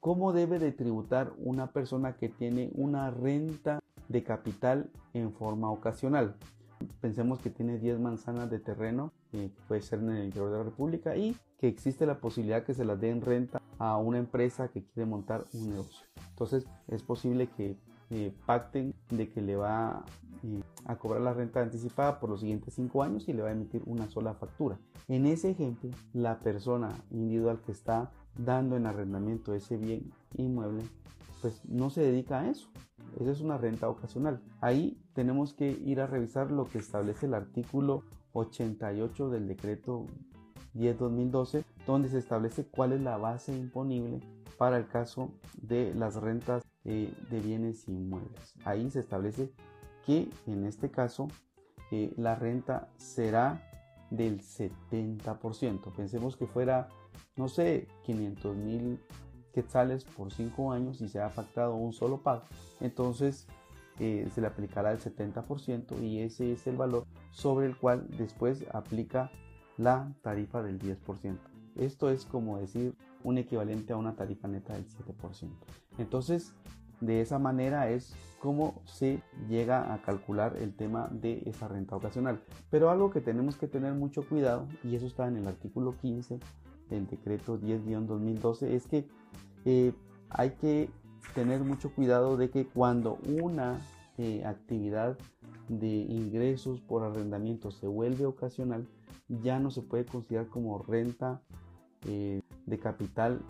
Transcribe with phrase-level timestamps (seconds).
[0.00, 6.36] ¿Cómo debe de tributar una persona que tiene una renta de capital en forma ocasional?
[7.02, 10.64] Pensemos que tiene 10 manzanas de terreno, eh, puede ser en el interior de la
[10.64, 14.68] República, y que existe la posibilidad que se las dé en renta a una empresa
[14.68, 16.06] que quiere montar un negocio.
[16.30, 17.76] Entonces es posible que
[18.08, 20.02] eh, pacten de que le va
[20.84, 23.82] a cobrar la renta anticipada por los siguientes 5 años y le va a emitir
[23.86, 24.78] una sola factura.
[25.08, 30.82] En ese ejemplo, la persona individual que está dando en arrendamiento ese bien inmueble,
[31.40, 32.68] pues no se dedica a eso.
[33.18, 34.40] Esa es una renta ocasional.
[34.60, 40.06] Ahí tenemos que ir a revisar lo que establece el artículo 88 del decreto
[40.74, 44.20] 10-2012, donde se establece cuál es la base imponible
[44.58, 48.54] para el caso de las rentas eh, de bienes inmuebles.
[48.64, 49.52] Ahí se establece
[50.06, 51.28] que en este caso
[51.90, 53.66] eh, la renta será
[54.10, 55.92] del 70%.
[55.94, 56.88] Pensemos que fuera,
[57.36, 59.00] no sé, 500 mil
[59.52, 62.44] quetzales por 5 años y se ha pactado un solo pago.
[62.80, 63.46] Entonces
[63.98, 68.64] eh, se le aplicará el 70% y ese es el valor sobre el cual después
[68.72, 69.30] aplica
[69.76, 71.38] la tarifa del 10%.
[71.76, 75.50] Esto es como decir un equivalente a una tarifa neta del 7%.
[75.98, 76.54] Entonces,
[77.00, 82.40] de esa manera es como se llega a calcular el tema de esa renta ocasional.
[82.70, 86.40] Pero algo que tenemos que tener mucho cuidado, y eso está en el artículo 15
[86.88, 89.06] del decreto 10-2012, es que
[89.64, 89.92] eh,
[90.30, 90.90] hay que
[91.34, 93.78] tener mucho cuidado de que cuando una
[94.16, 95.18] eh, actividad
[95.68, 98.88] de ingresos por arrendamiento se vuelve ocasional,
[99.28, 101.42] ya no se puede considerar como renta
[102.06, 103.40] eh, de capital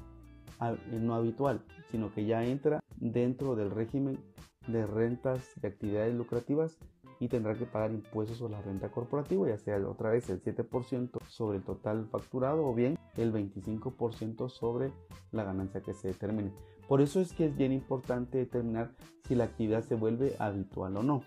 [0.92, 4.18] no habitual, sino que ya entra dentro del régimen
[4.66, 6.78] de rentas de actividades lucrativas
[7.18, 11.10] y tendrá que pagar impuestos sobre la renta corporativa, ya sea otra vez el 7%
[11.28, 14.90] sobre el total facturado o bien el 25% sobre
[15.30, 16.52] la ganancia que se determine.
[16.88, 18.92] Por eso es que es bien importante determinar
[19.28, 21.22] si la actividad se vuelve habitual o no.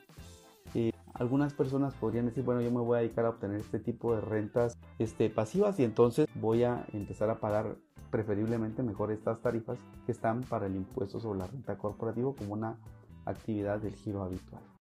[0.74, 4.16] Eh, algunas personas podrían decir, bueno, yo me voy a dedicar a obtener este tipo
[4.16, 7.78] de rentas este, pasivas y entonces voy a empezar a pagar
[8.14, 12.78] preferiblemente mejor estas tarifas que están para el impuesto sobre la renta corporativa como una
[13.26, 14.62] actividad del giro habitual.